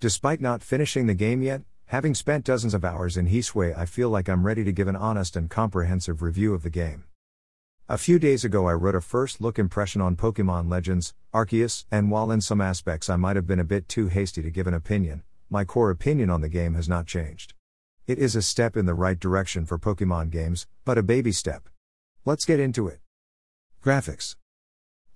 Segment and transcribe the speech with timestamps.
[0.00, 4.08] Despite not finishing the game yet, having spent dozens of hours in Hisui, I feel
[4.08, 7.02] like I'm ready to give an honest and comprehensive review of the game.
[7.88, 12.12] A few days ago, I wrote a first look impression on Pokemon Legends, Arceus, and
[12.12, 14.74] while in some aspects I might have been a bit too hasty to give an
[14.74, 17.54] opinion, my core opinion on the game has not changed.
[18.06, 21.68] It is a step in the right direction for Pokemon games, but a baby step.
[22.24, 23.00] Let's get into it.
[23.82, 24.36] Graphics.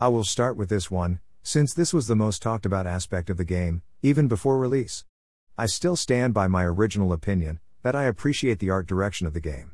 [0.00, 3.36] I will start with this one, since this was the most talked about aspect of
[3.36, 5.04] the game, even before release.
[5.58, 9.40] I still stand by my original opinion that I appreciate the art direction of the
[9.40, 9.72] game.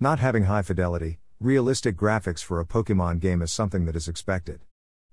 [0.00, 4.60] Not having high fidelity, realistic graphics for a Pokemon game is something that is expected.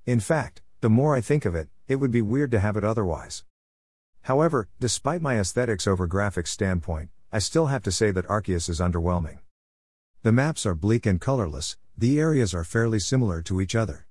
[0.06, 2.84] In fact, the more I think of it, it would be weird to have it
[2.84, 3.44] otherwise.
[4.24, 8.80] However, despite my aesthetics over graphics standpoint, I still have to say that Arceus is
[8.80, 9.40] underwhelming.
[10.24, 14.08] The maps are bleak and colorless, the areas are fairly similar to each other.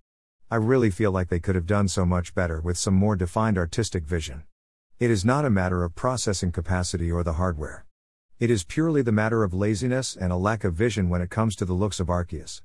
[0.50, 3.58] I really feel like they could have done so much better with some more defined
[3.58, 4.44] artistic vision.
[4.98, 7.84] It is not a matter of processing capacity or the hardware.
[8.40, 11.55] It is purely the matter of laziness and a lack of vision when it comes
[11.56, 12.62] to the looks of Arceus.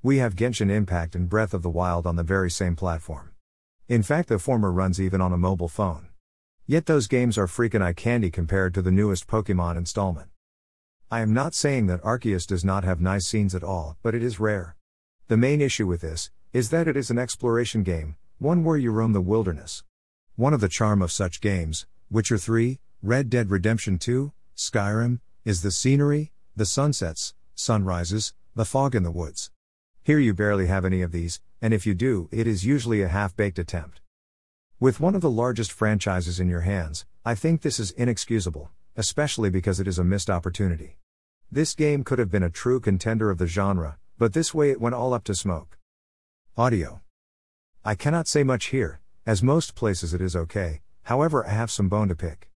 [0.00, 3.32] We have Genshin Impact and Breath of the Wild on the very same platform.
[3.88, 6.10] In fact, the former runs even on a mobile phone.
[6.68, 10.28] Yet those games are freaking eye candy compared to the newest Pokemon installment.
[11.10, 14.22] I am not saying that Arceus does not have nice scenes at all, but it
[14.22, 14.76] is rare.
[15.26, 18.92] The main issue with this is that it is an exploration game, one where you
[18.92, 19.82] roam the wilderness.
[20.36, 25.62] One of the charm of such games, Witcher 3, Red Dead Redemption 2, Skyrim, is
[25.62, 29.50] the scenery, the sunsets, sunrises, the fog in the woods.
[30.04, 33.08] Here you barely have any of these, and if you do, it is usually a
[33.08, 34.00] half baked attempt.
[34.78, 39.50] With one of the largest franchises in your hands, I think this is inexcusable, especially
[39.50, 40.98] because it is a missed opportunity.
[41.50, 44.80] This game could have been a true contender of the genre, but this way it
[44.80, 45.78] went all up to smoke.
[46.56, 47.00] Audio.
[47.84, 51.88] I cannot say much here, as most places it is okay, however, I have some
[51.88, 52.48] bone to pick.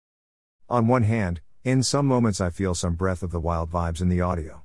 [0.69, 4.11] On one hand, in some moments I feel some breath of the wild vibes in
[4.11, 4.65] the audio.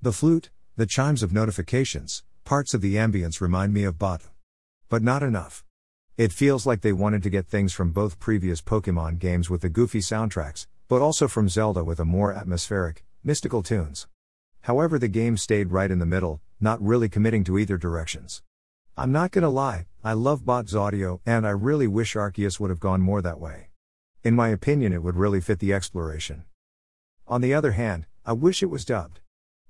[0.00, 4.22] The flute, the chimes of notifications, parts of the ambience remind me of Bot.
[4.88, 5.64] But not enough.
[6.16, 9.68] It feels like they wanted to get things from both previous Pokemon games with the
[9.68, 14.06] goofy soundtracks, but also from Zelda with a more atmospheric, mystical tunes.
[14.60, 18.40] However, the game stayed right in the middle, not really committing to either directions.
[19.00, 22.80] I'm not gonna lie, I love Bot's audio, and I really wish Arceus would have
[22.80, 23.68] gone more that way.
[24.24, 26.42] In my opinion, it would really fit the exploration.
[27.28, 29.20] On the other hand, I wish it was dubbed.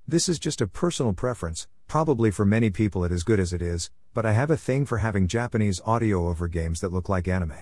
[0.07, 3.61] This is just a personal preference, probably for many people it is good as it
[3.61, 7.27] is, but I have a thing for having Japanese audio over games that look like
[7.27, 7.53] anime.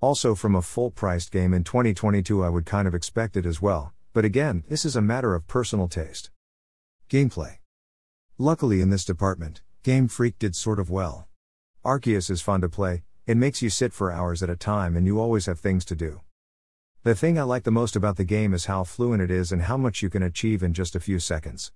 [0.00, 3.62] Also, from a full priced game in 2022, I would kind of expect it as
[3.62, 6.30] well, but again, this is a matter of personal taste.
[7.08, 7.58] Gameplay.
[8.38, 11.28] Luckily, in this department, Game Freak did sort of well.
[11.84, 15.06] Arceus is fun to play, it makes you sit for hours at a time and
[15.06, 16.22] you always have things to do.
[17.04, 19.62] The thing I like the most about the game is how fluent it is and
[19.62, 21.70] how much you can achieve in just a few seconds.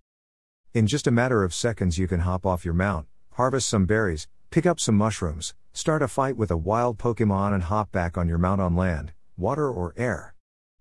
[0.74, 4.26] In just a matter of seconds, you can hop off your mount, harvest some berries,
[4.50, 8.26] pick up some mushrooms, start a fight with a wild Pokemon, and hop back on
[8.26, 10.34] your mount on land, water, or air.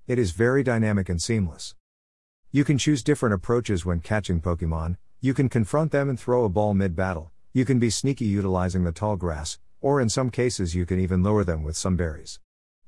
[0.08, 1.76] It is very dynamic and seamless.
[2.52, 6.50] You can choose different approaches when catching Pokemon, you can confront them and throw a
[6.50, 10.76] ball mid battle, you can be sneaky utilizing the tall grass, or in some cases
[10.76, 12.40] you can even lure them with some berries.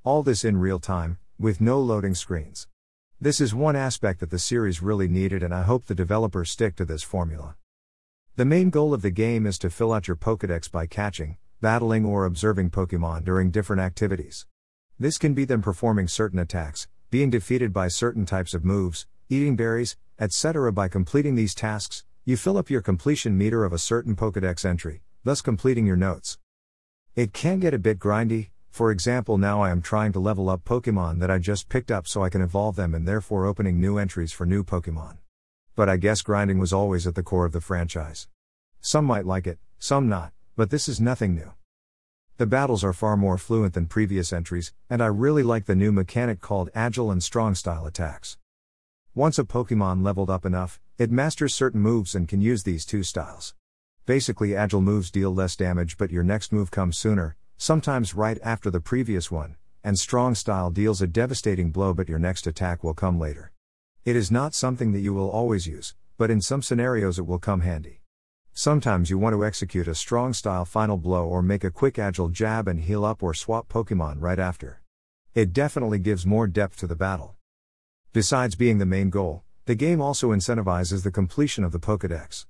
[0.06, 2.68] All this in real time, with no loading screens.
[3.20, 6.78] This is one aspect that the series really needed, and I hope the developers stick
[6.78, 7.56] to this formula.
[8.38, 12.06] The main goal of the game is to fill out your Pokedex by catching, battling,
[12.06, 14.46] or observing Pokemon during different activities.
[14.98, 19.58] This can be them performing certain attacks, being defeated by certain types of moves, eating
[19.58, 20.72] berries, etc.
[20.72, 25.02] By completing these tasks, you fill up your completion meter of a certain Pokedex entry,
[25.24, 26.38] thus completing your notes.
[27.16, 30.64] It can get a bit grindy, for example, now I am trying to level up
[30.64, 33.98] Pokemon that I just picked up so I can evolve them and therefore opening new
[33.98, 35.18] entries for new Pokemon.
[35.76, 38.28] But I guess grinding was always at the core of the franchise.
[38.80, 41.52] Some might like it, some not, but this is nothing new.
[42.38, 45.92] The battles are far more fluent than previous entries, and I really like the new
[45.92, 48.38] mechanic called Agile and Strong style attacks.
[49.14, 53.02] Once a Pokemon leveled up enough, it masters certain moves and can use these two
[53.02, 53.56] styles.
[54.06, 58.70] Basically, agile moves deal less damage, but your next move comes sooner, sometimes right after
[58.70, 62.94] the previous one, and strong style deals a devastating blow, but your next attack will
[62.94, 63.52] come later.
[64.06, 67.40] It is not something that you will always use, but in some scenarios it will
[67.40, 68.02] come handy.
[68.54, 72.30] Sometimes you want to execute a strong style final blow or make a quick agile
[72.30, 74.84] jab and heal up or swap Pokemon right after.
[75.34, 77.38] It definitely gives more depth to the battle.
[78.14, 82.46] Besides being the main goal, the game also incentivizes the completion of the Pokedex.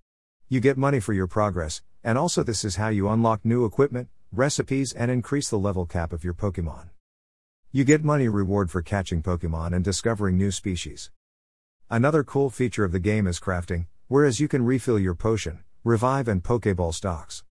[0.47, 4.07] You get money for your progress, and also this is how you unlock new equipment,
[4.31, 6.89] recipes, and increase the level cap of your Pokemon.
[7.73, 11.11] You get money reward for catching Pokemon and discovering new species.
[11.89, 16.29] Another cool feature of the game is crafting, whereas you can refill your potion, revive,
[16.29, 17.43] and Pokeball stocks.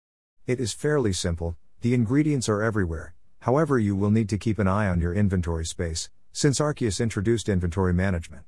[0.46, 4.68] It is fairly simple, the ingredients are everywhere, however, you will need to keep an
[4.68, 8.44] eye on your inventory space, since Arceus introduced inventory management.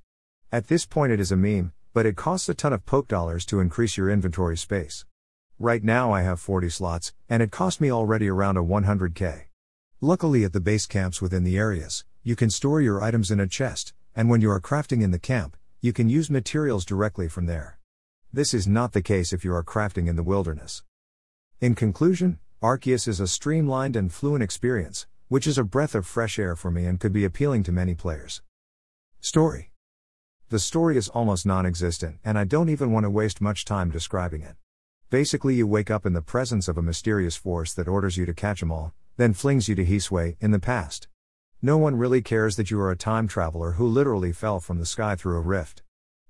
[0.55, 3.47] At this point, it is a meme, but it costs a ton of poke dollars
[3.47, 5.07] to increase your inventory space.
[5.59, 9.45] Right now, I have 40 slots, and it cost me already around a 100k.
[10.03, 13.47] Luckily, at the base camps within the areas, you can store your items in a
[13.47, 17.47] chest, and when you are crafting in the camp, you can use materials directly from
[17.47, 17.79] there.
[18.31, 20.83] This is not the case if you are crafting in the wilderness.
[21.63, 26.39] In conclusion, Arceus is a streamlined and fluent experience, which is a breath of fresh
[26.39, 28.43] air for me and could be appealing to many players.
[29.23, 29.72] Story
[30.53, 33.91] The story is almost non existent, and I don't even want to waste much time
[33.91, 34.57] describing it.
[35.09, 38.35] Basically, you wake up in the presence of a mysterious force that orders you to
[38.35, 41.09] catch 'em all, then flings you to Hisui, in the past.
[41.63, 44.85] No one really cares that you are a time traveler who literally fell from the
[44.85, 45.83] sky through a rift.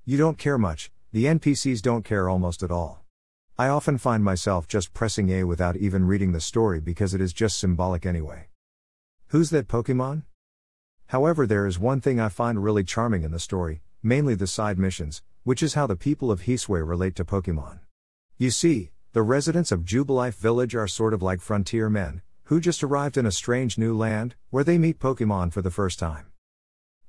[0.04, 3.04] You don't care much, the NPCs don't care almost at all.
[3.58, 7.32] I often find myself just pressing A without even reading the story because it is
[7.32, 8.50] just symbolic anyway.
[9.30, 10.22] Who's that Pokemon?
[11.06, 14.78] However, there is one thing I find really charming in the story, mainly the side
[14.78, 17.80] missions, which is how the people of Hisui relate to Pokemon.
[18.36, 22.82] You see, the residents of Jubilife Village are sort of like frontier men, who just
[22.82, 26.26] arrived in a strange new land, where they meet Pokemon for the first time.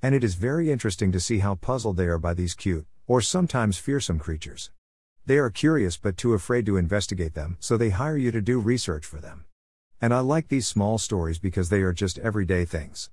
[0.02, 3.22] And it is very interesting to see how puzzled they are by these cute, or
[3.22, 4.70] sometimes fearsome creatures.
[5.26, 8.60] They are curious but too afraid to investigate them, so they hire you to do
[8.60, 9.46] research for them.
[10.02, 13.10] And I like these small stories because they are just everyday things.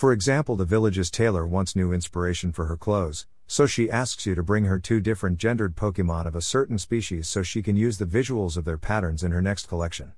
[0.00, 4.34] For example, the village's tailor wants new inspiration for her clothes, so she asks you
[4.34, 7.98] to bring her two different gendered Pokemon of a certain species so she can use
[7.98, 10.14] the visuals of their patterns in her next collection.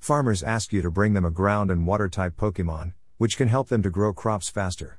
[0.00, 3.68] Farmers ask you to bring them a ground and water type Pokemon, which can help
[3.68, 4.98] them to grow crops faster.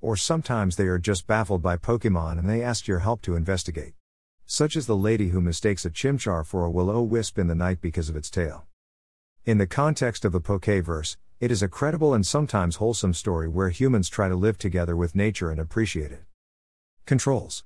[0.00, 3.94] Or sometimes they are just baffled by Pokemon and they ask your help to investigate.
[4.44, 7.54] Such as the lady who mistakes a Chimchar for a will o wisp in the
[7.54, 8.66] night because of its tail.
[9.44, 13.70] In the context of the Pokeverse, it is a credible and sometimes wholesome story where
[13.70, 16.24] humans try to live together with nature and appreciate it.
[17.06, 17.64] Controls.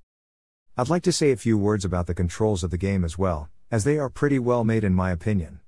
[0.77, 3.51] I'd like to say a few words about the controls of the game as well,
[3.73, 5.59] as they are pretty well made in my opinion.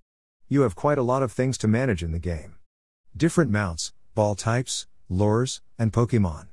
[0.49, 2.55] You have quite a lot of things to manage in the game.
[3.17, 6.47] Different mounts, ball types, lures, and Pokemon.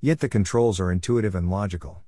[0.00, 2.04] Yet the controls are intuitive and logical.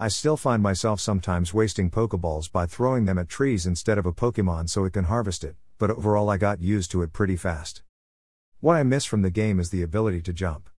[0.00, 4.12] I still find myself sometimes wasting Pokeballs by throwing them at trees instead of a
[4.12, 7.82] Pokemon so it can harvest it, but overall I got used to it pretty fast.
[8.62, 10.70] What I miss from the game is the ability to jump.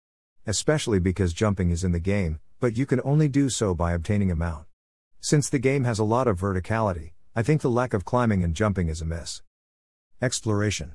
[0.47, 4.31] Especially because jumping is in the game, but you can only do so by obtaining
[4.31, 4.67] a mount.
[5.19, 8.55] Since the game has a lot of verticality, I think the lack of climbing and
[8.55, 9.41] jumping is a miss.
[10.21, 10.93] Exploration.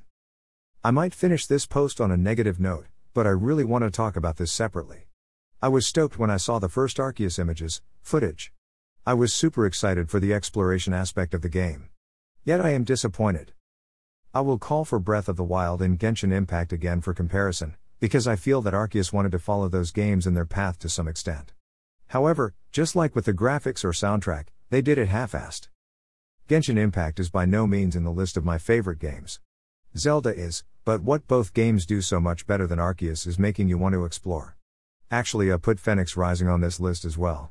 [0.82, 4.17] I might finish this post on a negative note, but I really want to talk
[4.17, 5.08] about this separately.
[5.61, 8.50] I was stoked when I saw the first Arceus images, footage.
[9.05, 11.91] I was super excited for the exploration aspect of the game.
[12.46, 13.52] Yet I am disappointed.
[14.38, 18.29] I will call for Breath of the Wild and Genshin Impact again for comparison, because
[18.29, 21.55] I feel that Arceus wanted to follow those games in their path to some extent.
[22.06, 25.67] However, just like with the graphics or soundtrack, they did it half assed.
[26.49, 29.40] Genshin Impact is by no means in the list of my favorite games.
[29.96, 33.76] Zelda is, but what both games do so much better than Arceus is making you
[33.76, 34.56] want to explore.
[35.11, 37.51] Actually, I put Fenyx Rising on this list as well.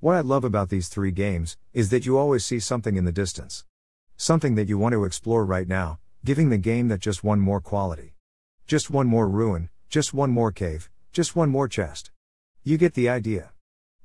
[0.00, 3.12] What I love about these three games is that you always see something in the
[3.12, 3.66] distance.
[4.20, 7.60] Something that you want to explore right now, giving the game that just one more
[7.60, 8.14] quality.
[8.66, 12.10] Just one more ruin, just one more cave, just one more chest.
[12.64, 13.52] You get the idea.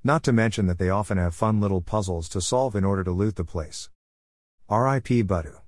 [0.04, 3.10] Not to mention that they often have fun little puzzles to solve in order to
[3.10, 3.90] loot the place.
[4.70, 5.62] RIP Budew.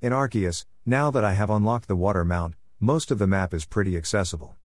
[0.00, 3.66] In Arceus, now that I have unlocked the water mount, most of the map is
[3.66, 4.56] pretty accessible.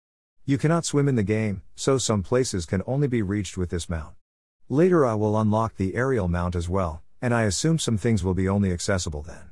[0.45, 3.89] You cannot swim in the game, so some places can only be reached with this
[3.89, 4.15] mount.
[4.69, 8.33] Later I will unlock the aerial mount as well, and I assume some things will
[8.33, 9.51] be only accessible then.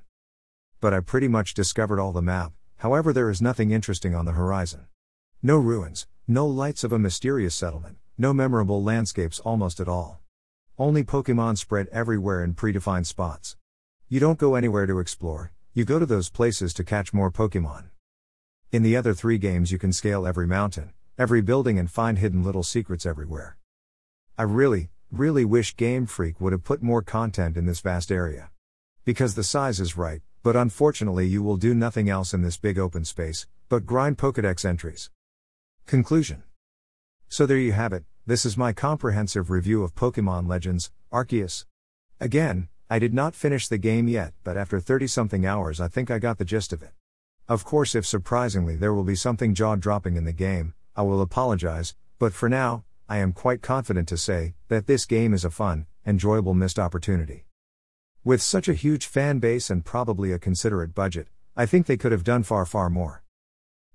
[0.81, 4.33] But I pretty much discovered all the map, however, there is nothing interesting on the
[4.33, 4.87] horizon.
[5.41, 10.19] No ruins, no lights of a mysterious settlement, no memorable landscapes almost at all.
[10.77, 13.55] Only Pokemon spread everywhere in predefined spots.
[14.09, 17.85] You don't go anywhere to explore, you go to those places to catch more Pokemon.
[18.73, 22.43] In the other three games, you can scale every mountain, every building, and find hidden
[22.43, 23.55] little secrets everywhere.
[24.37, 28.49] I really, really wish Game Freak would have put more content in this vast area.
[29.03, 32.79] Because the size is right, but unfortunately, you will do nothing else in this big
[32.79, 35.09] open space, but grind Pokedex entries.
[35.85, 36.43] Conclusion
[37.27, 41.65] So there you have it, this is my comprehensive review of Pokemon Legends, Arceus.
[42.19, 46.09] Again, I did not finish the game yet, but after 30 something hours, I think
[46.09, 46.91] I got the gist of it.
[47.49, 51.21] Of course, if surprisingly there will be something jaw dropping in the game, I will
[51.21, 55.49] apologize, but for now, I am quite confident to say that this game is a
[55.49, 57.43] fun, enjoyable missed opportunity.
[58.23, 62.13] With such a huge fan base and probably a considerate budget, I think they could
[62.13, 63.21] have done far, far more.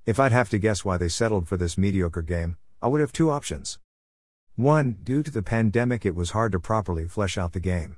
[0.04, 3.10] If I'd have to guess why they settled for this mediocre game, I would have
[3.10, 3.78] two options.
[4.56, 4.98] 1.
[5.02, 7.96] Due to the pandemic, it was hard to properly flesh out the game.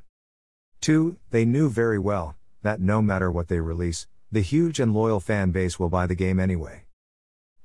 [0.83, 1.17] 2.
[1.33, 5.51] They knew very well that no matter what they release, the huge and loyal fan
[5.51, 6.85] base will buy the game anyway.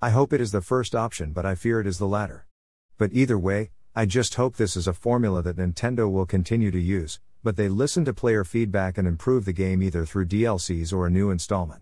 [0.01, 2.47] I hope it is the first option, but I fear it is the latter.
[2.97, 6.79] But either way, I just hope this is a formula that Nintendo will continue to
[6.79, 11.07] use, but they listen to player feedback and improve the game either through DLCs or
[11.07, 11.81] a new installment.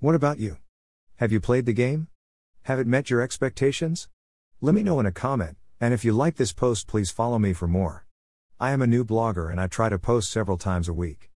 [0.00, 0.56] What about you?
[1.16, 2.08] Have you played the game?
[2.62, 4.08] Have it met your expectations?
[4.60, 7.52] Let me know in a comment, and if you like this post, please follow me
[7.52, 8.06] for more.
[8.58, 11.30] I am a new blogger and I try to post several times a week.